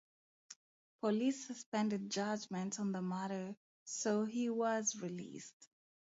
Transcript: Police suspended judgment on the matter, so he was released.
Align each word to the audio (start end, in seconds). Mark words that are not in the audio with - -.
Police 1.01 1.45
suspended 1.45 2.09
judgment 2.09 2.79
on 2.79 2.91
the 2.91 3.03
matter, 3.03 3.55
so 3.85 4.25
he 4.25 4.49
was 4.49 4.95
released. 4.99 5.69